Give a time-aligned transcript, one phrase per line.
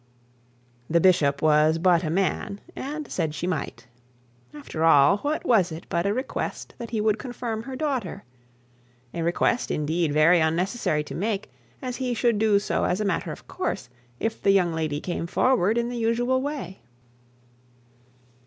[0.89, 3.85] The bishop was but a man, and said she might.
[4.51, 8.23] After all, what was it but a request that he would confirm her daughter?
[9.13, 11.51] a request, indeed, very unnecessary to make,
[11.83, 15.27] as he should do so as a matter of course, if the young lady came
[15.27, 16.81] forward in the usual way.